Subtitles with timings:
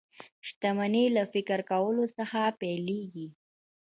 [0.47, 3.27] شتمني له فکر کولو څخه پيلېږي